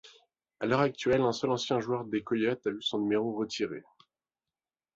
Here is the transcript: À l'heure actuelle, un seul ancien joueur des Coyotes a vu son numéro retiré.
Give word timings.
À 0.59 0.65
l'heure 0.65 0.79
actuelle, 0.79 1.21
un 1.21 1.31
seul 1.31 1.51
ancien 1.51 1.79
joueur 1.79 2.05
des 2.05 2.23
Coyotes 2.23 2.65
a 2.65 2.71
vu 2.71 2.81
son 2.81 2.97
numéro 2.97 3.35
retiré. 3.35 3.83